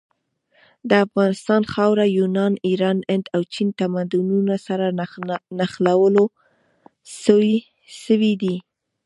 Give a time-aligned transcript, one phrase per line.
[0.89, 4.85] د افغانستان خاوره د یونان، ایران، هند او چین تمدنونو سره
[5.59, 6.15] نښلول
[8.07, 8.55] سوي ده.